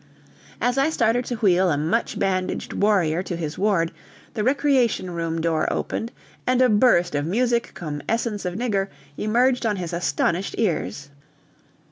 [0.59, 3.91] As I started to wheel a much bandaged warrior to his ward,
[4.33, 6.11] the recreation room door opened
[6.47, 11.11] and a burst of music cum essence of nigger emerged on his astonished ears.